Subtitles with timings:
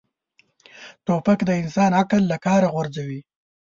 [1.05, 3.19] توپک د انسان عقل له کاره غورځوي.